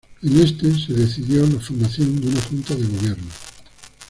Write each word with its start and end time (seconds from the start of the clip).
En 0.23 0.39
este 0.41 0.73
se 0.73 0.93
decidió 0.93 1.45
la 1.45 1.59
formación 1.59 2.19
de 2.19 2.29
una 2.29 2.41
Junta 2.41 2.73
de 2.73 2.87
Gobierno. 2.87 3.27